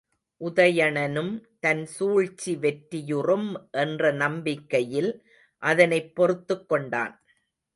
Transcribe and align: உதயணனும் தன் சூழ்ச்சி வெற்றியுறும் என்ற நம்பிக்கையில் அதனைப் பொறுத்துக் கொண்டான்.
உதயணனும் 0.41 1.29
தன் 1.59 1.85
சூழ்ச்சி 1.87 2.55
வெற்றியுறும் 2.55 3.47
என்ற 3.77 4.11
நம்பிக்கையில் 4.15 5.11
அதனைப் 5.63 6.15
பொறுத்துக் 6.15 6.67
கொண்டான். 6.69 7.15